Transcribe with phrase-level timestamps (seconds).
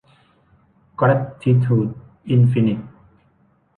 [0.97, 1.87] แกรททิทูด
[2.29, 2.79] อินฟินิท